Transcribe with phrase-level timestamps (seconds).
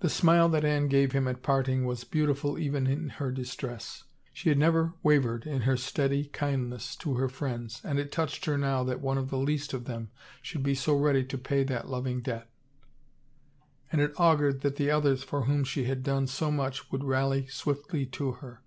[0.00, 4.02] The smile that Anne gave him at parting was beauti ful even in her distress.
[4.32, 8.58] She had never wavered in her steady kindness to her friends and it touched her
[8.58, 10.10] now that one of the least of them
[10.42, 12.50] should be so ready to pay that loving debt.
[13.92, 17.46] And it augured that the others for whom she had done so much would rally
[17.46, 18.62] swiftly to her.